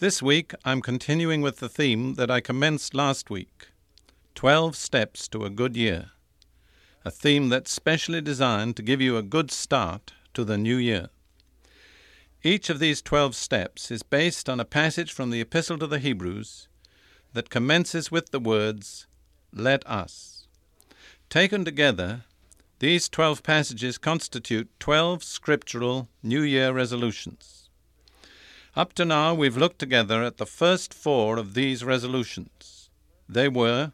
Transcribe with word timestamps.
This 0.00 0.22
week 0.22 0.52
I'm 0.64 0.80
continuing 0.80 1.42
with 1.42 1.56
the 1.56 1.68
theme 1.68 2.14
that 2.14 2.30
I 2.30 2.40
commenced 2.40 2.94
last 2.94 3.30
week 3.30 3.70
12 4.36 4.76
Steps 4.76 5.26
to 5.26 5.44
a 5.44 5.50
Good 5.50 5.76
Year, 5.76 6.12
a 7.04 7.10
theme 7.10 7.48
that's 7.48 7.72
specially 7.72 8.20
designed 8.20 8.76
to 8.76 8.82
give 8.82 9.00
you 9.00 9.16
a 9.16 9.24
good 9.24 9.50
start 9.50 10.12
to 10.34 10.44
the 10.44 10.56
new 10.56 10.76
year. 10.76 11.08
Each 12.44 12.70
of 12.70 12.78
these 12.78 13.02
12 13.02 13.34
steps 13.34 13.90
is 13.90 14.04
based 14.04 14.48
on 14.48 14.60
a 14.60 14.64
passage 14.64 15.12
from 15.12 15.30
the 15.30 15.40
Epistle 15.40 15.78
to 15.78 15.86
the 15.88 15.98
Hebrews 15.98 16.68
that 17.32 17.50
commences 17.50 18.08
with 18.08 18.30
the 18.30 18.38
words, 18.38 19.08
Let 19.52 19.84
us. 19.84 20.46
Taken 21.28 21.64
together, 21.64 22.22
these 22.78 23.08
12 23.08 23.42
passages 23.42 23.98
constitute 23.98 24.70
12 24.78 25.24
scriptural 25.24 26.08
New 26.22 26.42
Year 26.42 26.72
resolutions. 26.72 27.67
Up 28.76 28.92
to 28.94 29.04
now, 29.04 29.34
we've 29.34 29.56
looked 29.56 29.78
together 29.78 30.22
at 30.22 30.36
the 30.36 30.46
first 30.46 30.92
four 30.92 31.38
of 31.38 31.54
these 31.54 31.82
resolutions. 31.82 32.90
They 33.28 33.48
were 33.48 33.92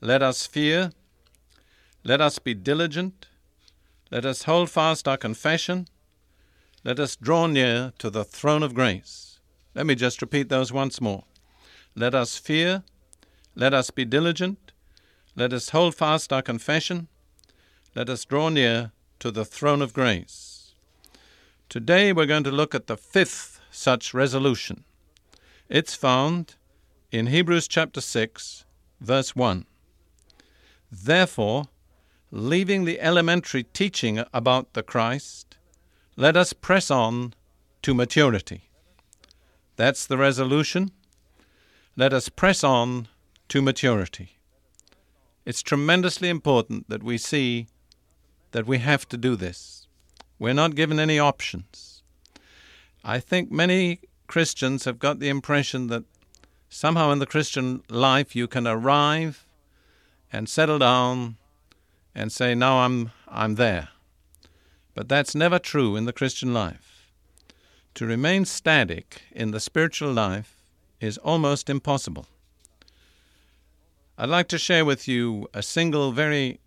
Let 0.00 0.22
us 0.22 0.46
fear, 0.46 0.92
let 2.04 2.20
us 2.20 2.38
be 2.38 2.54
diligent, 2.54 3.26
let 4.10 4.24
us 4.24 4.44
hold 4.44 4.70
fast 4.70 5.08
our 5.08 5.16
confession, 5.16 5.88
let 6.84 7.00
us 7.00 7.16
draw 7.16 7.46
near 7.46 7.92
to 7.98 8.10
the 8.10 8.24
throne 8.24 8.62
of 8.62 8.74
grace. 8.74 9.40
Let 9.74 9.86
me 9.86 9.94
just 9.94 10.22
repeat 10.22 10.48
those 10.48 10.72
once 10.72 11.00
more. 11.00 11.24
Let 11.94 12.14
us 12.14 12.36
fear, 12.38 12.84
let 13.54 13.74
us 13.74 13.90
be 13.90 14.04
diligent, 14.04 14.72
let 15.34 15.52
us 15.52 15.70
hold 15.70 15.94
fast 15.94 16.32
our 16.32 16.42
confession, 16.42 17.08
let 17.94 18.08
us 18.08 18.24
draw 18.24 18.48
near 18.48 18.92
to 19.18 19.30
the 19.30 19.44
throne 19.44 19.82
of 19.82 19.92
grace. 19.92 20.74
Today 21.68 22.12
we're 22.12 22.26
going 22.26 22.44
to 22.44 22.50
look 22.50 22.74
at 22.74 22.86
the 22.86 22.96
fifth 22.96 23.57
such 23.78 24.12
resolution. 24.12 24.84
It's 25.68 25.94
found 25.94 26.56
in 27.12 27.28
Hebrews 27.28 27.68
chapter 27.68 28.00
6, 28.00 28.64
verse 29.00 29.36
1. 29.36 29.66
Therefore, 30.90 31.68
leaving 32.30 32.84
the 32.84 33.00
elementary 33.00 33.62
teaching 33.62 34.24
about 34.32 34.72
the 34.72 34.82
Christ, 34.82 35.56
let 36.16 36.36
us 36.36 36.52
press 36.52 36.90
on 36.90 37.34
to 37.82 37.94
maturity. 37.94 38.70
That's 39.76 40.06
the 40.06 40.18
resolution. 40.18 40.90
Let 41.96 42.12
us 42.12 42.28
press 42.28 42.64
on 42.64 43.08
to 43.48 43.62
maturity. 43.62 44.38
It's 45.46 45.62
tremendously 45.62 46.28
important 46.28 46.88
that 46.88 47.02
we 47.02 47.16
see 47.16 47.68
that 48.50 48.66
we 48.66 48.78
have 48.78 49.08
to 49.08 49.16
do 49.16 49.36
this. 49.36 49.86
We're 50.38 50.54
not 50.54 50.74
given 50.74 50.98
any 50.98 51.18
options. 51.18 51.97
I 53.04 53.20
think 53.20 53.50
many 53.50 54.00
Christians 54.26 54.84
have 54.84 54.98
got 54.98 55.18
the 55.18 55.28
impression 55.28 55.86
that 55.88 56.04
somehow 56.68 57.10
in 57.10 57.18
the 57.18 57.26
Christian 57.26 57.82
life 57.88 58.36
you 58.36 58.46
can 58.46 58.66
arrive 58.66 59.46
and 60.32 60.48
settle 60.48 60.78
down 60.78 61.36
and 62.14 62.30
say, 62.30 62.54
Now 62.54 62.80
I'm, 62.80 63.12
I'm 63.26 63.54
there. 63.54 63.88
But 64.94 65.08
that's 65.08 65.34
never 65.34 65.58
true 65.58 65.96
in 65.96 66.04
the 66.04 66.12
Christian 66.12 66.52
life. 66.52 67.12
To 67.94 68.06
remain 68.06 68.44
static 68.44 69.22
in 69.32 69.50
the 69.50 69.60
spiritual 69.60 70.12
life 70.12 70.56
is 71.00 71.18
almost 71.18 71.70
impossible. 71.70 72.26
I'd 74.16 74.28
like 74.28 74.48
to 74.48 74.58
share 74.58 74.84
with 74.84 75.06
you 75.06 75.48
a 75.54 75.62
single, 75.62 76.10
very 76.10 76.58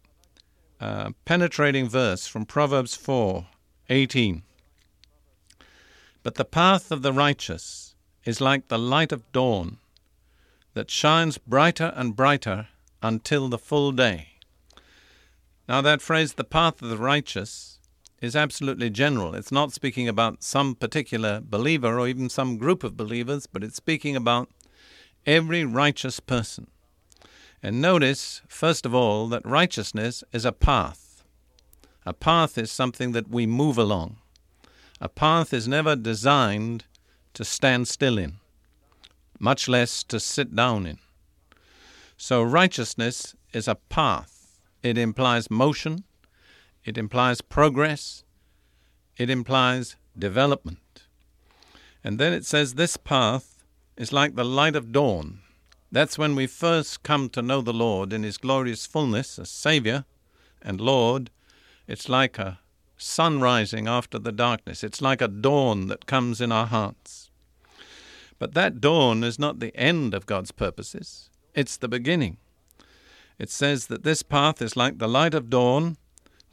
uh, 0.79 1.11
penetrating 1.25 1.89
verse 1.89 2.25
from 2.25 2.45
Proverbs 2.45 2.95
4 2.95 3.45
18. 3.89 4.43
But 6.23 6.35
the 6.35 6.45
path 6.45 6.91
of 6.91 7.01
the 7.01 7.13
righteous 7.13 7.95
is 8.25 8.39
like 8.39 8.67
the 8.67 8.77
light 8.77 9.11
of 9.11 9.31
dawn 9.31 9.77
that 10.73 10.91
shines 10.91 11.37
brighter 11.37 11.91
and 11.95 12.15
brighter 12.15 12.67
until 13.01 13.47
the 13.47 13.57
full 13.57 13.91
day. 13.91 14.27
Now, 15.67 15.81
that 15.81 16.01
phrase, 16.01 16.33
the 16.33 16.43
path 16.43 16.81
of 16.81 16.89
the 16.89 16.97
righteous, 16.97 17.79
is 18.21 18.35
absolutely 18.35 18.89
general. 18.89 19.33
It's 19.33 19.51
not 19.51 19.73
speaking 19.73 20.07
about 20.07 20.43
some 20.43 20.75
particular 20.75 21.41
believer 21.41 21.99
or 21.99 22.07
even 22.07 22.29
some 22.29 22.57
group 22.57 22.83
of 22.83 22.95
believers, 22.95 23.47
but 23.47 23.63
it's 23.63 23.77
speaking 23.77 24.15
about 24.15 24.49
every 25.25 25.65
righteous 25.65 26.19
person. 26.19 26.67
And 27.63 27.81
notice, 27.81 28.41
first 28.47 28.85
of 28.85 28.93
all, 28.93 29.27
that 29.29 29.45
righteousness 29.45 30.23
is 30.31 30.45
a 30.45 30.51
path. 30.51 31.23
A 32.05 32.13
path 32.13 32.57
is 32.57 32.71
something 32.71 33.11
that 33.13 33.29
we 33.29 33.45
move 33.45 33.77
along. 33.77 34.17
A 35.03 35.09
path 35.09 35.51
is 35.51 35.67
never 35.67 35.95
designed 35.95 36.85
to 37.33 37.43
stand 37.43 37.87
still 37.87 38.19
in, 38.19 38.35
much 39.39 39.67
less 39.67 40.03
to 40.03 40.19
sit 40.19 40.55
down 40.55 40.85
in. 40.85 40.99
So, 42.17 42.43
righteousness 42.43 43.35
is 43.51 43.67
a 43.67 43.73
path. 43.73 44.59
It 44.83 44.99
implies 44.99 45.49
motion, 45.49 46.03
it 46.85 46.99
implies 46.99 47.41
progress, 47.41 48.23
it 49.17 49.31
implies 49.31 49.95
development. 50.17 51.07
And 52.03 52.19
then 52.19 52.31
it 52.31 52.45
says 52.45 52.75
this 52.75 52.95
path 52.95 53.63
is 53.97 54.13
like 54.13 54.35
the 54.35 54.45
light 54.45 54.75
of 54.75 54.91
dawn. 54.91 55.39
That's 55.91 56.19
when 56.19 56.35
we 56.35 56.45
first 56.45 57.01
come 57.01 57.27
to 57.29 57.41
know 57.41 57.61
the 57.61 57.73
Lord 57.73 58.13
in 58.13 58.21
His 58.21 58.37
glorious 58.37 58.85
fullness 58.85 59.39
as 59.39 59.49
Saviour 59.49 60.05
and 60.61 60.79
Lord. 60.79 61.31
It's 61.87 62.07
like 62.07 62.37
a 62.37 62.59
sun 63.01 63.39
rising 63.39 63.87
after 63.87 64.19
the 64.19 64.31
darkness. 64.31 64.83
It's 64.83 65.01
like 65.01 65.21
a 65.21 65.27
dawn 65.27 65.87
that 65.87 66.05
comes 66.05 66.39
in 66.39 66.51
our 66.51 66.67
hearts. 66.67 67.29
But 68.39 68.53
that 68.53 68.81
dawn 68.81 69.23
is 69.23 69.39
not 69.39 69.59
the 69.59 69.75
end 69.75 70.13
of 70.13 70.25
God's 70.25 70.51
purposes, 70.51 71.29
it's 71.53 71.77
the 71.77 71.87
beginning. 71.87 72.37
It 73.37 73.49
says 73.49 73.87
that 73.87 74.03
this 74.03 74.21
path 74.21 74.61
is 74.61 74.77
like 74.77 74.99
the 74.99 75.07
light 75.07 75.33
of 75.33 75.49
dawn 75.49 75.97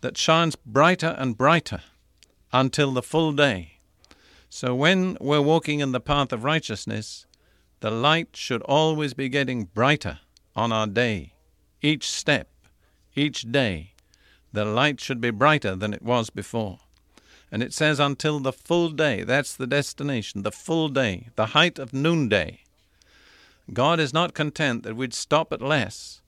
that 0.01 0.17
shines 0.17 0.57
brighter 0.57 1.15
and 1.19 1.37
brighter 1.37 1.83
until 2.53 2.93
the 2.93 3.03
full 3.03 3.33
day. 3.33 3.81
So 4.49 4.75
when 4.75 5.19
we're 5.21 5.43
walking 5.43 5.81
in 5.81 5.93
the 5.93 6.01
path 6.01 6.33
of 6.33 6.45
righteousness, 6.45 7.27
the 7.81 7.91
light 7.91 8.31
should 8.35 8.63
always 8.63 9.13
be 9.13 9.29
getting 9.29 9.65
brighter 9.65 10.21
on 10.57 10.73
our 10.73 10.87
day, 10.87 11.35
each 11.83 12.11
step, 12.11 12.49
each 13.15 13.53
day 13.53 13.93
the 14.53 14.65
light 14.65 15.01
should 15.01 15.21
be 15.21 15.31
brighter 15.31 15.77
than 15.77 15.93
it 15.93 16.03
was 16.03 16.31
before. 16.31 16.81
And 17.51 17.63
it 17.63 17.73
says, 17.73 17.99
until 17.99 18.41
the 18.41 18.53
full 18.53 18.91
day. 18.91 19.25
That's 19.25 19.55
the 19.55 19.67
destination, 19.67 20.43
the 20.43 20.53
full 20.53 20.89
day, 20.89 21.29
the 21.37 21.47
height 21.47 21.79
of 21.79 21.93
noonday. 21.93 22.61
God 23.73 24.01
is 24.01 24.15
not 24.15 24.35
content 24.35 24.83
that 24.83 24.97
we'd 24.97 25.15
stop 25.15 25.53
at 25.53 25.63
less 25.63 26.21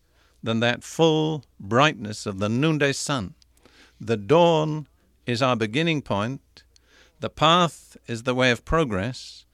than 0.43 0.61
that 0.61 0.85
full 0.85 1.45
brightness 1.59 2.27
of 2.27 2.39
the 2.39 2.49
noonday 2.49 2.93
sun. 2.93 3.35
The 4.01 4.17
dawn 4.17 4.87
is 5.27 5.43
our 5.43 5.57
beginning 5.57 6.03
point. 6.03 6.65
The 7.21 7.31
path 7.31 7.97
is 8.07 8.23
the 8.23 8.35
way 8.35 8.51
of 8.51 8.65
progress. 8.65 9.45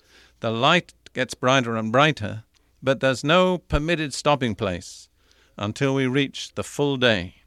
The 0.40 0.50
light 0.50 0.94
gets 1.14 1.34
brighter 1.34 1.76
and 1.76 1.90
brighter, 1.90 2.44
but 2.82 3.00
there's 3.00 3.24
no 3.24 3.58
permitted 3.58 4.14
stopping 4.14 4.54
place 4.54 5.08
until 5.56 5.94
we 5.94 6.06
reach 6.06 6.54
the 6.54 6.62
full 6.62 6.96
day. 6.96 7.42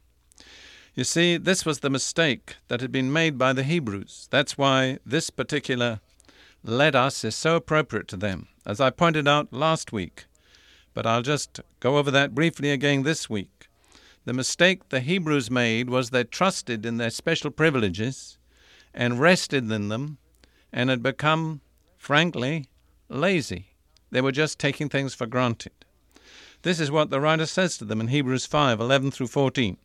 You 1.00 1.04
see, 1.04 1.38
this 1.38 1.64
was 1.64 1.80
the 1.80 1.88
mistake 1.88 2.56
that 2.68 2.82
had 2.82 2.92
been 2.92 3.10
made 3.10 3.38
by 3.38 3.54
the 3.54 3.62
Hebrews. 3.62 4.28
That's 4.30 4.58
why 4.58 4.98
this 5.06 5.30
particular 5.30 6.00
let 6.62 6.94
us 6.94 7.24
is 7.24 7.34
so 7.34 7.56
appropriate 7.56 8.06
to 8.08 8.18
them, 8.18 8.48
as 8.66 8.82
I 8.82 8.90
pointed 8.90 9.26
out 9.26 9.50
last 9.50 9.94
week. 9.94 10.26
But 10.92 11.06
I'll 11.06 11.22
just 11.22 11.60
go 11.80 11.96
over 11.96 12.10
that 12.10 12.34
briefly 12.34 12.70
again 12.70 13.02
this 13.02 13.30
week. 13.30 13.68
The 14.26 14.34
mistake 14.34 14.90
the 14.90 15.00
Hebrews 15.00 15.50
made 15.50 15.88
was 15.88 16.10
they 16.10 16.22
trusted 16.22 16.84
in 16.84 16.98
their 16.98 17.08
special 17.08 17.50
privileges 17.50 18.36
and 18.92 19.18
rested 19.18 19.72
in 19.72 19.88
them 19.88 20.18
and 20.70 20.90
had 20.90 21.02
become, 21.02 21.62
frankly, 21.96 22.66
lazy. 23.08 23.68
They 24.10 24.20
were 24.20 24.32
just 24.32 24.58
taking 24.58 24.90
things 24.90 25.14
for 25.14 25.26
granted. 25.26 25.86
This 26.60 26.78
is 26.78 26.90
what 26.90 27.08
the 27.08 27.22
writer 27.22 27.46
says 27.46 27.78
to 27.78 27.86
them 27.86 28.02
in 28.02 28.08
Hebrews 28.08 28.44
5 28.44 28.80
11 28.80 29.12
through 29.12 29.28
14. 29.28 29.78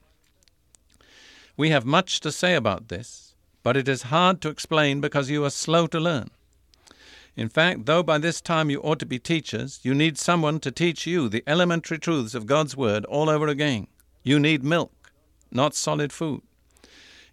We 1.58 1.70
have 1.70 1.86
much 1.86 2.20
to 2.20 2.32
say 2.32 2.56
about 2.56 2.90
this, 2.90 3.34
but 3.64 3.78
it 3.78 3.88
is 3.88 4.04
hard 4.04 4.42
to 4.42 4.50
explain 4.50 5.00
because 5.00 5.30
you 5.30 5.46
are 5.46 5.50
slow 5.50 5.88
to 5.88 6.00
learn. 6.00 6.30
In 7.38 7.50
fact, 7.50 7.86
though 7.86 8.04
by 8.04 8.18
this 8.18 8.42
time 8.42 8.70
you 8.70 8.82
ought 8.82 9.00
to 9.00 9.06
be 9.06 9.20
teachers, 9.20 9.80
you 9.84 9.94
need 9.94 10.18
someone 10.18 10.60
to 10.62 10.72
teach 10.72 11.08
you 11.08 11.30
the 11.30 11.44
elementary 11.48 11.98
truths 11.98 12.36
of 12.36 12.46
God's 12.46 12.76
Word 12.76 13.06
all 13.06 13.30
over 13.30 13.48
again. 13.48 13.88
You 14.24 14.40
need 14.40 14.64
milk, 14.64 15.12
not 15.52 15.76
solid 15.76 16.12
food. 16.12 16.42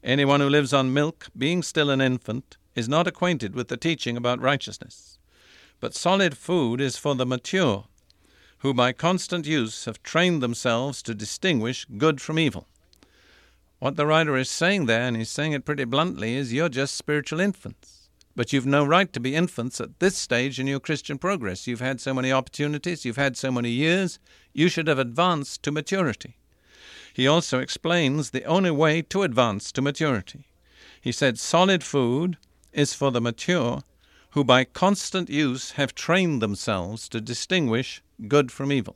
Anyone 0.04 0.40
who 0.40 0.48
lives 0.48 0.72
on 0.72 0.92
milk, 0.92 1.28
being 1.36 1.62
still 1.62 1.90
an 1.90 2.00
infant, 2.00 2.56
is 2.74 2.88
not 2.88 3.06
acquainted 3.06 3.54
with 3.54 3.68
the 3.68 3.76
teaching 3.76 4.16
about 4.16 4.40
righteousness. 4.40 5.18
But 5.80 5.94
solid 5.94 6.36
food 6.36 6.80
is 6.80 6.96
for 6.96 7.14
the 7.14 7.26
mature, 7.26 7.86
who 8.58 8.72
by 8.72 8.92
constant 8.92 9.46
use 9.46 9.84
have 9.84 10.02
trained 10.02 10.42
themselves 10.42 11.02
to 11.02 11.14
distinguish 11.14 11.86
good 11.96 12.20
from 12.20 12.38
evil. 12.38 12.66
What 13.82 13.96
the 13.96 14.06
writer 14.06 14.36
is 14.36 14.48
saying 14.48 14.86
there, 14.86 15.08
and 15.08 15.16
he's 15.16 15.28
saying 15.28 15.54
it 15.54 15.64
pretty 15.64 15.82
bluntly, 15.82 16.36
is 16.36 16.52
you're 16.52 16.68
just 16.68 16.94
spiritual 16.94 17.40
infants. 17.40 18.08
But 18.36 18.52
you've 18.52 18.64
no 18.64 18.84
right 18.84 19.12
to 19.12 19.18
be 19.18 19.34
infants 19.34 19.80
at 19.80 19.98
this 19.98 20.16
stage 20.16 20.60
in 20.60 20.68
your 20.68 20.78
Christian 20.78 21.18
progress. 21.18 21.66
You've 21.66 21.80
had 21.80 22.00
so 22.00 22.14
many 22.14 22.30
opportunities, 22.30 23.04
you've 23.04 23.16
had 23.16 23.36
so 23.36 23.50
many 23.50 23.70
years, 23.70 24.20
you 24.52 24.68
should 24.68 24.86
have 24.86 25.00
advanced 25.00 25.64
to 25.64 25.72
maturity. 25.72 26.36
He 27.12 27.26
also 27.26 27.58
explains 27.58 28.30
the 28.30 28.44
only 28.44 28.70
way 28.70 29.02
to 29.02 29.24
advance 29.24 29.72
to 29.72 29.82
maturity. 29.82 30.44
He 31.00 31.10
said, 31.10 31.40
Solid 31.40 31.82
food 31.82 32.36
is 32.72 32.94
for 32.94 33.10
the 33.10 33.20
mature 33.20 33.82
who 34.30 34.44
by 34.44 34.62
constant 34.62 35.28
use 35.28 35.72
have 35.72 35.96
trained 35.96 36.40
themselves 36.40 37.08
to 37.08 37.20
distinguish 37.20 38.00
good 38.28 38.52
from 38.52 38.70
evil. 38.70 38.94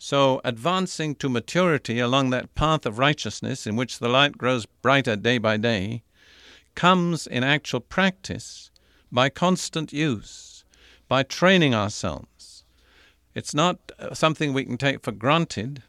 So, 0.00 0.40
advancing 0.44 1.16
to 1.16 1.28
maturity 1.28 1.98
along 1.98 2.30
that 2.30 2.54
path 2.54 2.86
of 2.86 3.00
righteousness 3.00 3.66
in 3.66 3.74
which 3.74 3.98
the 3.98 4.08
light 4.08 4.38
grows 4.38 4.64
brighter 4.64 5.16
day 5.16 5.38
by 5.38 5.56
day 5.56 6.04
comes 6.76 7.26
in 7.26 7.42
actual 7.42 7.80
practice 7.80 8.70
by 9.10 9.28
constant 9.28 9.92
use, 9.92 10.64
by 11.08 11.24
training 11.24 11.74
ourselves. 11.74 12.64
It's 13.34 13.52
not 13.52 13.78
uh, 13.98 14.14
something 14.14 14.52
we 14.52 14.64
can 14.64 14.78
take 14.78 15.02
for 15.02 15.10
granted. 15.10 15.82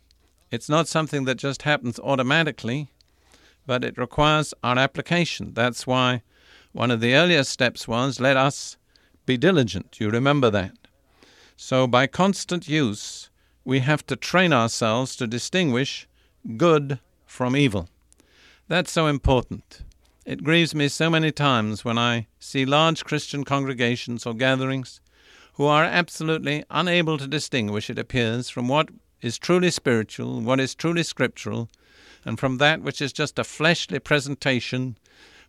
It's 0.50 0.70
not 0.70 0.88
something 0.88 1.26
that 1.26 1.36
just 1.36 1.62
happens 1.62 2.00
automatically, 2.00 2.92
but 3.68 3.84
it 3.84 4.00
requires 4.00 4.56
our 4.64 4.80
application. 4.80 5.54
That's 5.54 5.86
why 5.86 6.24
one 6.72 6.90
of 6.90 7.00
the 7.00 7.14
earlier 7.14 7.44
steps 7.44 7.88
was 7.88 8.20
let 8.20 8.38
us 8.38 8.78
be 9.28 9.38
diligent. 9.38 10.00
You 10.00 10.10
remember 10.10 10.50
that. 10.50 10.74
So, 11.56 11.86
by 11.86 12.08
constant 12.08 12.68
use, 12.68 13.30
we 13.64 13.80
have 13.80 14.06
to 14.08 14.16
train 14.16 14.54
ourselves 14.54 15.16
to 15.16 15.28
distinguish 15.28 16.08
good 16.58 17.00
from 17.26 17.56
evil. 17.56 17.90
That's 18.68 18.92
so 18.92 19.08
important. 19.08 19.82
It 20.26 20.44
grieves 20.44 20.76
me 20.76 20.88
so 20.88 21.10
many 21.10 21.32
times 21.32 21.84
when 21.84 21.98
I 21.98 22.28
see 22.40 22.66
large 22.66 23.04
Christian 23.04 23.44
congregations 23.44 24.26
or 24.26 24.34
gatherings 24.34 25.02
who 25.54 25.66
are 25.66 25.84
absolutely 25.84 26.64
unable 26.70 27.18
to 27.18 27.28
distinguish, 27.28 27.90
it 27.90 28.00
appears, 28.00 28.50
from 28.50 28.68
what 28.68 28.90
is 29.22 29.38
truly 29.38 29.72
spiritual, 29.72 30.40
what 30.40 30.60
is 30.60 30.76
truly 30.76 31.04
scriptural, 31.04 31.70
and 32.24 32.40
from 32.40 32.58
that 32.58 32.82
which 32.82 33.02
is 33.02 33.12
just 33.12 33.40
a 33.40 33.44
fleshly 33.44 34.00
presentation 34.00 34.98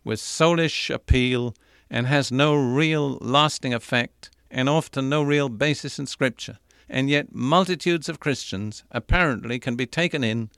with 0.03 0.19
soulish 0.19 0.93
appeal 0.93 1.55
and 1.89 2.07
has 2.07 2.31
no 2.31 2.55
real 2.55 3.17
lasting 3.21 3.73
effect 3.73 4.29
and 4.49 4.67
often 4.67 5.09
no 5.09 5.21
real 5.21 5.49
basis 5.49 5.99
in 5.99 6.05
Scripture. 6.05 6.57
And 6.91 7.09
yet, 7.09 7.33
multitudes 7.33 8.09
of 8.09 8.19
Christians 8.19 8.83
apparently 8.91 9.59
can 9.59 9.77
be 9.77 9.85
taken 9.85 10.25
in 10.25 10.49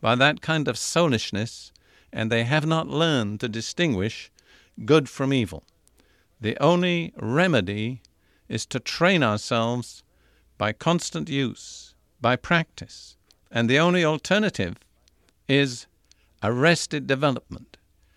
by 0.00 0.16
that 0.16 0.40
kind 0.40 0.66
of 0.66 0.76
soulishness 0.76 1.70
and 2.12 2.30
they 2.30 2.42
have 2.42 2.66
not 2.66 2.88
learned 2.88 3.38
to 3.38 3.48
distinguish 3.48 4.32
good 4.84 5.08
from 5.08 5.32
evil. 5.32 5.62
The 6.40 6.60
only 6.60 7.12
remedy 7.16 8.02
is 8.48 8.66
to 8.66 8.80
train 8.80 9.22
ourselves 9.22 10.02
by 10.58 10.72
constant 10.72 11.28
use, 11.28 11.94
by 12.20 12.34
practice, 12.34 13.16
and 13.48 13.70
the 13.70 13.78
only 13.78 14.04
alternative 14.04 14.76
is 15.46 15.86
arrested 16.42 17.06
development, 17.06 17.76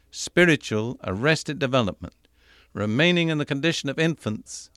spiritual 0.10 0.98
arrested 1.04 1.60
development, 1.60 2.16
remaining 2.74 3.30
in 3.30 3.38
the 3.38 3.46
condition 3.46 3.90
of 3.90 4.00
infants 4.00 4.72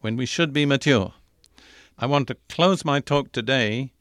when 0.00 0.16
we 0.16 0.26
should 0.26 0.52
be 0.52 0.66
mature. 0.66 1.14
I 1.96 2.06
want 2.06 2.26
to 2.26 2.36
close 2.48 2.84
my 2.84 2.98
talk 2.98 3.30
today 3.30 3.92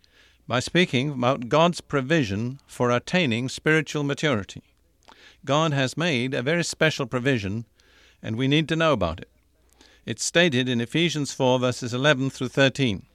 by 0.47 0.59
speaking 0.59 1.11
about 1.11 1.47
God's 1.47 1.79
provision 1.79 2.59
for 2.65 2.89
attaining 2.89 3.49
spiritual 3.49 4.03
maturity. 4.03 4.63
God 5.45 5.73
has 5.73 5.95
made 5.95 6.33
a 6.33 6.41
very 6.41 6.63
special 6.63 7.05
provision, 7.05 7.65
and 8.21 8.35
we 8.35 8.47
need 8.47 8.67
to 8.69 8.75
know 8.75 8.93
about 8.93 9.19
it. 9.19 9.29
It's 10.07 10.25
stated 10.25 10.67
in 10.67 10.81
Ephesians 10.81 11.33
4, 11.33 11.59
verses 11.59 11.93
11 11.93 12.31
through 12.31 12.47
13. 12.47 13.05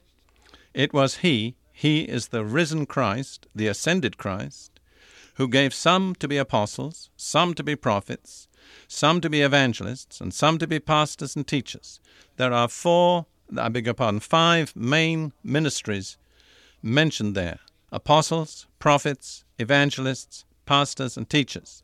It 0.73 0.93
was 0.93 1.17
He, 1.17 1.55
He 1.73 2.03
is 2.03 2.29
the 2.29 2.45
risen 2.45 2.85
Christ, 2.85 3.47
the 3.53 3.67
ascended 3.67 4.17
Christ, 4.17 4.79
who 5.35 5.49
gave 5.49 5.73
some 5.73 6.15
to 6.15 6.27
be 6.27 6.37
apostles, 6.37 7.09
some 7.17 7.53
to 7.55 7.63
be 7.63 7.75
prophets, 7.75 8.47
some 8.87 9.19
to 9.19 9.29
be 9.29 9.41
evangelists, 9.41 10.21
and 10.21 10.33
some 10.33 10.57
to 10.57 10.67
be 10.67 10.79
pastors 10.79 11.35
and 11.35 11.45
teachers. 11.45 11.99
There 12.37 12.53
are 12.53 12.69
four, 12.69 13.25
I 13.57 13.69
beg 13.69 13.85
your 13.85 13.93
pardon, 13.93 14.19
five 14.19 14.75
main 14.75 15.33
ministries 15.43 16.17
mentioned 16.81 17.35
there 17.35 17.59
apostles, 17.91 18.67
prophets, 18.77 19.43
evangelists, 19.57 20.45
pastors, 20.65 21.17
and 21.17 21.29
teachers. 21.29 21.83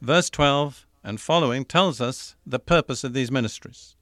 Verse 0.00 0.30
12 0.30 0.86
and 1.04 1.20
following 1.20 1.64
tells 1.64 2.00
us 2.00 2.34
the 2.44 2.58
purpose 2.58 3.04
of 3.04 3.12
these 3.12 3.30
ministries 3.30 3.94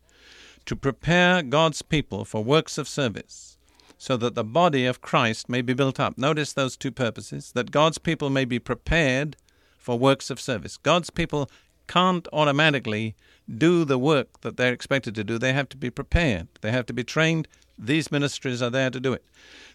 to 0.64 0.74
prepare 0.74 1.42
God's 1.42 1.82
people 1.82 2.24
for 2.24 2.42
works 2.42 2.78
of 2.78 2.88
service, 2.88 3.58
so 3.98 4.16
that 4.16 4.34
the 4.34 4.44
body 4.44 4.86
of 4.86 5.02
Christ 5.02 5.48
may 5.48 5.60
be 5.60 5.74
built 5.74 6.00
up. 6.00 6.16
Notice 6.16 6.52
those 6.52 6.76
two 6.76 6.90
purposes 6.90 7.52
that 7.52 7.70
God's 7.70 7.98
people 7.98 8.30
may 8.30 8.44
be 8.44 8.58
prepared 8.58 9.36
for 9.76 9.98
works 9.98 10.30
of 10.30 10.40
service. 10.40 10.78
God's 10.78 11.10
people 11.10 11.50
can't 11.86 12.26
automatically 12.32 13.14
do 13.58 13.84
the 13.84 13.98
work 13.98 14.40
that 14.40 14.56
they're 14.56 14.72
expected 14.72 15.14
to 15.14 15.24
do. 15.24 15.38
They 15.38 15.52
have 15.52 15.68
to 15.70 15.76
be 15.76 15.90
prepared, 15.90 16.48
they 16.60 16.70
have 16.70 16.86
to 16.86 16.92
be 16.92 17.04
trained. 17.04 17.48
These 17.76 18.12
ministries 18.12 18.62
are 18.62 18.70
there 18.70 18.90
to 18.90 19.00
do 19.00 19.12
it. 19.12 19.24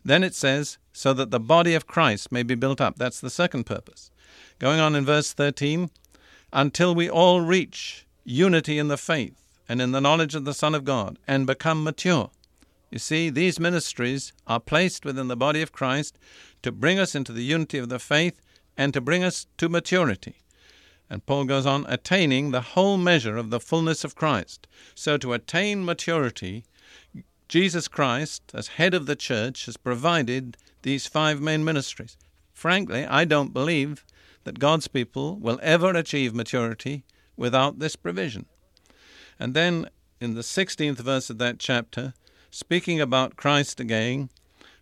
Then 0.06 0.24
it 0.24 0.34
says, 0.34 0.78
so 0.94 1.14
that 1.14 1.32
the 1.32 1.40
body 1.40 1.74
of 1.74 1.86
Christ 1.86 2.32
may 2.32 2.44
be 2.44 2.56
built 2.56 2.80
up. 2.80 2.96
That's 2.98 3.20
the 3.20 3.30
second 3.30 3.66
purpose. 3.66 4.10
Going 4.58 4.80
on 4.80 4.96
in 4.96 5.06
verse 5.06 5.34
13, 5.34 5.90
until 6.54 6.96
we 6.96 7.10
all 7.10 7.42
reach 7.42 8.06
unity 8.24 8.80
in 8.80 8.88
the 8.88 8.98
faith 8.98 9.36
and 9.68 9.82
in 9.82 9.92
the 9.92 10.02
knowledge 10.02 10.34
of 10.34 10.46
the 10.46 10.54
Son 10.54 10.74
of 10.74 10.86
God 10.86 11.20
and 11.28 11.46
become 11.46 11.84
mature. 11.84 12.32
You 12.90 13.00
see, 13.00 13.30
these 13.30 13.60
ministries 13.60 14.34
are 14.48 14.60
placed 14.60 15.06
within 15.06 15.28
the 15.28 15.38
body 15.38 15.62
of 15.62 15.72
Christ 15.72 16.18
to 16.64 16.72
bring 16.72 17.00
us 17.00 17.14
into 17.16 17.32
the 17.32 17.44
unity 17.44 17.78
of 17.78 17.90
the 17.90 18.00
faith 18.00 18.42
and 18.78 18.94
to 18.94 19.02
bring 19.02 19.24
us 19.24 19.46
to 19.58 19.70
maturity. 19.70 20.38
And 21.10 21.26
Paul 21.26 21.46
goes 21.46 21.66
on, 21.66 21.86
attaining 21.88 22.52
the 22.52 22.62
whole 22.62 22.98
measure 22.98 23.36
of 23.38 23.50
the 23.50 23.60
fullness 23.60 24.04
of 24.04 24.16
Christ. 24.16 24.68
So, 24.94 25.18
to 25.18 25.34
attain 25.34 25.84
maturity, 25.84 26.66
Jesus 27.48 27.88
Christ, 27.88 28.44
as 28.54 28.68
head 28.68 28.94
of 28.94 29.08
the 29.08 29.16
church, 29.16 29.66
has 29.66 29.76
provided 29.76 30.56
these 30.84 31.08
five 31.08 31.42
main 31.42 31.66
ministries. 31.66 32.16
Frankly, 32.54 33.06
I 33.06 33.26
don't 33.26 33.54
believe 33.54 34.06
that 34.44 34.60
God's 34.60 34.88
people 34.88 35.38
will 35.38 35.60
ever 35.64 35.90
achieve 35.92 36.36
maturity 36.36 37.04
without 37.36 37.80
this 37.80 37.96
provision. 37.96 38.46
And 39.40 39.54
then 39.54 39.90
in 40.22 40.36
the 40.36 40.42
16th 40.42 40.98
verse 40.98 41.30
of 41.30 41.38
that 41.40 41.60
chapter, 41.60 42.14
speaking 42.52 43.00
about 43.00 43.36
Christ 43.36 43.80
again, 43.80 44.30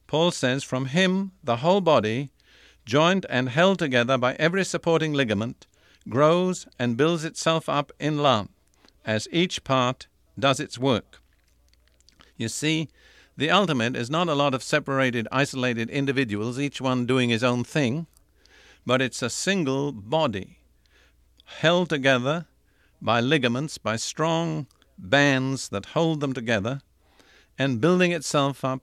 Paul 0.08 0.32
says, 0.32 0.64
From 0.64 0.88
him 0.88 1.32
the 1.44 1.58
whole 1.58 1.82
body, 1.82 2.32
joined 2.86 3.26
and 3.30 3.50
held 3.50 3.80
together 3.80 4.18
by 4.18 4.34
every 4.36 4.66
supporting 4.66 5.14
ligament, 5.14 5.68
grows 6.10 6.68
and 6.80 6.98
builds 6.98 7.24
itself 7.24 7.68
up 7.68 7.92
in 8.00 8.18
love, 8.18 8.50
as 9.06 9.28
each 9.32 9.64
part 9.64 10.08
does 10.38 10.60
its 10.60 10.78
work. 10.78 11.22
You 12.38 12.50
see, 12.50 12.90
the 13.36 13.52
ultimate 13.52 13.96
is 13.96 14.10
not 14.10 14.28
a 14.28 14.36
lot 14.36 14.54
of 14.54 14.64
separated, 14.64 15.28
isolated 15.32 15.90
individuals, 15.90 16.60
each 16.60 16.82
one 16.82 17.06
doing 17.06 17.30
his 17.30 17.44
own 17.44 17.64
thing, 17.64 18.08
but 18.86 19.02
it's 19.02 19.22
a 19.22 19.30
single 19.30 19.92
body 19.92 20.60
held 21.46 21.90
together 21.90 22.46
by 23.02 23.20
ligaments, 23.20 23.78
by 23.78 23.96
strong 23.96 24.68
bands 24.98 25.70
that 25.70 25.88
hold 25.88 26.20
them 26.20 26.34
together, 26.34 26.82
and 27.60 27.82
building 27.82 28.12
itself 28.12 28.66
up 28.66 28.82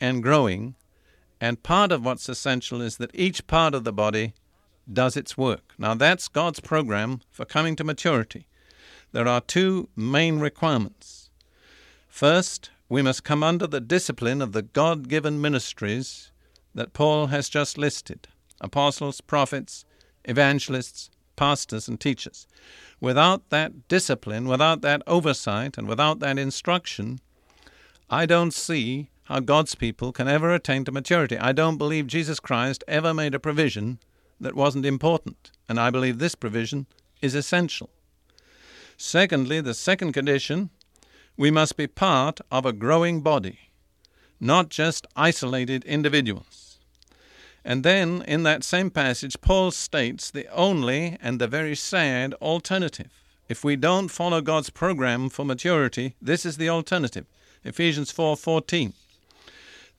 and 0.00 0.22
growing. 0.22 0.74
And 1.40 1.62
part 1.62 1.92
of 1.92 2.04
what's 2.04 2.28
essential 2.28 2.80
is 2.80 2.96
that 2.96 3.10
each 3.14 3.46
part 3.46 3.74
of 3.74 3.84
the 3.84 3.92
body 3.92 4.32
does 4.92 5.16
its 5.16 5.36
work. 5.36 5.74
Now, 5.78 5.94
that's 5.94 6.28
God's 6.28 6.60
program 6.60 7.20
for 7.30 7.44
coming 7.44 7.76
to 7.76 7.84
maturity. 7.84 8.46
There 9.12 9.28
are 9.28 9.40
two 9.40 9.88
main 9.96 10.40
requirements. 10.40 11.30
First, 12.08 12.70
we 12.88 13.02
must 13.02 13.24
come 13.24 13.42
under 13.42 13.66
the 13.66 13.80
discipline 13.80 14.42
of 14.42 14.52
the 14.52 14.62
God 14.62 15.08
given 15.08 15.40
ministries 15.40 16.30
that 16.74 16.92
Paul 16.92 17.28
has 17.28 17.48
just 17.48 17.78
listed 17.78 18.28
apostles, 18.60 19.20
prophets, 19.20 19.84
evangelists, 20.24 21.10
pastors 21.36 21.88
and 21.88 22.00
teachers. 22.00 22.46
Without 23.00 23.50
that 23.50 23.88
discipline, 23.88 24.48
without 24.48 24.80
that 24.82 25.02
oversight, 25.06 25.76
and 25.76 25.86
without 25.86 26.20
that 26.20 26.38
instruction, 26.38 27.20
I 28.08 28.26
don't 28.26 28.54
see 28.54 29.10
how 29.24 29.40
God's 29.40 29.74
people 29.74 30.12
can 30.12 30.28
ever 30.28 30.52
attain 30.52 30.84
to 30.84 30.92
maturity. 30.92 31.38
I 31.38 31.52
don't 31.52 31.78
believe 31.78 32.06
Jesus 32.06 32.40
Christ 32.40 32.84
ever 32.86 33.12
made 33.12 33.34
a 33.34 33.40
provision 33.40 33.98
that 34.44 34.54
wasn't 34.54 34.86
important, 34.86 35.50
and 35.68 35.80
I 35.80 35.90
believe 35.90 36.18
this 36.18 36.36
provision 36.36 36.86
is 37.20 37.34
essential. 37.34 37.90
Secondly, 38.96 39.60
the 39.60 39.74
second 39.74 40.12
condition 40.12 40.70
we 41.36 41.50
must 41.50 41.76
be 41.76 41.88
part 41.88 42.40
of 42.50 42.64
a 42.64 42.72
growing 42.72 43.20
body, 43.20 43.58
not 44.38 44.68
just 44.68 45.06
isolated 45.16 45.84
individuals. 45.84 46.78
And 47.64 47.82
then, 47.82 48.22
in 48.28 48.42
that 48.44 48.62
same 48.62 48.90
passage, 48.90 49.40
Paul 49.40 49.70
states 49.70 50.30
the 50.30 50.46
only 50.52 51.16
and 51.20 51.40
the 51.40 51.48
very 51.48 51.74
sad 51.74 52.34
alternative. 52.34 53.10
If 53.48 53.64
we 53.64 53.74
don't 53.74 54.08
follow 54.08 54.40
God's 54.40 54.70
program 54.70 55.28
for 55.28 55.44
maturity, 55.44 56.14
this 56.20 56.46
is 56.46 56.56
the 56.56 56.68
alternative. 56.68 57.26
Ephesians 57.64 58.12
4:14. 58.12 58.92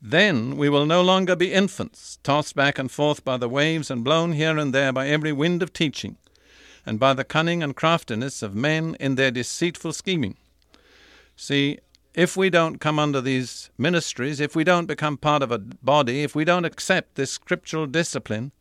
Then 0.07 0.55
we 0.55 0.69
will 0.69 0.85
no 0.85 1.01
longer 1.01 1.35
be 1.35 1.51
infants, 1.51 2.19
tossed 2.21 2.55
back 2.55 2.77
and 2.77 2.91
forth 2.91 3.25
by 3.25 3.37
the 3.37 3.49
waves 3.49 3.89
and 3.89 4.03
blown 4.03 4.33
here 4.33 4.55
and 4.55 4.71
there 4.71 4.93
by 4.93 5.07
every 5.07 5.31
wind 5.31 5.63
of 5.63 5.73
teaching, 5.73 6.17
and 6.85 6.99
by 6.99 7.15
the 7.15 7.23
cunning 7.23 7.63
and 7.63 7.75
craftiness 7.75 8.43
of 8.43 8.53
men 8.53 8.95
in 8.99 9.15
their 9.15 9.31
deceitful 9.31 9.93
scheming. 9.93 10.37
See, 11.35 11.79
if 12.13 12.37
we 12.37 12.51
don't 12.51 12.77
come 12.77 12.99
under 12.99 13.19
these 13.19 13.71
ministries, 13.79 14.39
if 14.39 14.55
we 14.55 14.63
don't 14.63 14.85
become 14.85 15.17
part 15.17 15.41
of 15.41 15.51
a 15.51 15.57
body, 15.57 16.21
if 16.21 16.35
we 16.35 16.45
don't 16.45 16.65
accept 16.65 17.15
this 17.15 17.31
scriptural 17.31 17.87
discipline, 17.87 18.51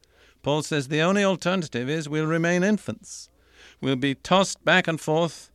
Paul 0.42 0.62
says 0.62 0.88
the 0.88 1.02
only 1.02 1.24
alternative 1.24 1.90
is 1.90 2.08
we'll 2.08 2.24
remain 2.24 2.64
infants. 2.64 3.28
We'll 3.82 3.96
be 3.96 4.14
tossed 4.14 4.64
back 4.64 4.88
and 4.88 4.98
forth, 4.98 5.50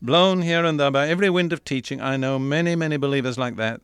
blown 0.00 0.40
here 0.40 0.64
and 0.64 0.80
there 0.80 0.90
by 0.90 1.06
every 1.06 1.28
wind 1.28 1.52
of 1.52 1.66
teaching. 1.66 2.00
I 2.00 2.16
know 2.16 2.38
many, 2.38 2.74
many 2.74 2.96
believers 2.96 3.36
like 3.36 3.56
that. 3.56 3.82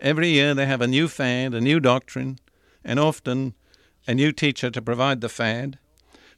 Every 0.00 0.28
year 0.28 0.54
they 0.54 0.66
have 0.66 0.80
a 0.80 0.86
new 0.86 1.08
fad, 1.08 1.54
a 1.54 1.60
new 1.60 1.80
doctrine, 1.80 2.38
and 2.84 3.00
often 3.00 3.54
a 4.06 4.14
new 4.14 4.30
teacher 4.30 4.70
to 4.70 4.80
provide 4.80 5.20
the 5.20 5.28
fad. 5.28 5.78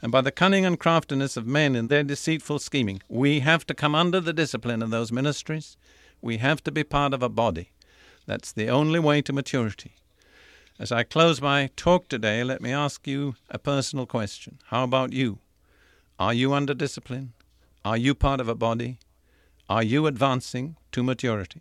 And 0.00 0.10
by 0.10 0.22
the 0.22 0.32
cunning 0.32 0.64
and 0.64 0.80
craftiness 0.80 1.36
of 1.36 1.46
men 1.46 1.76
in 1.76 1.88
their 1.88 2.02
deceitful 2.02 2.58
scheming, 2.58 3.02
we 3.08 3.40
have 3.40 3.66
to 3.66 3.74
come 3.74 3.94
under 3.94 4.18
the 4.18 4.32
discipline 4.32 4.82
of 4.82 4.90
those 4.90 5.12
ministries. 5.12 5.76
We 6.22 6.38
have 6.38 6.62
to 6.64 6.72
be 6.72 6.84
part 6.84 7.12
of 7.12 7.22
a 7.22 7.28
body. 7.28 7.72
That's 8.26 8.50
the 8.50 8.68
only 8.68 8.98
way 8.98 9.20
to 9.22 9.32
maturity. 9.32 9.96
As 10.78 10.90
I 10.90 11.02
close 11.02 11.42
my 11.42 11.68
talk 11.76 12.08
today, 12.08 12.42
let 12.42 12.62
me 12.62 12.72
ask 12.72 13.06
you 13.06 13.34
a 13.50 13.58
personal 13.58 14.06
question. 14.06 14.58
How 14.68 14.84
about 14.84 15.12
you? 15.12 15.38
Are 16.18 16.32
you 16.32 16.54
under 16.54 16.72
discipline? 16.72 17.34
Are 17.84 17.98
you 17.98 18.14
part 18.14 18.40
of 18.40 18.48
a 18.48 18.54
body? 18.54 18.98
Are 19.68 19.82
you 19.82 20.06
advancing 20.06 20.76
to 20.92 21.02
maturity? 21.02 21.60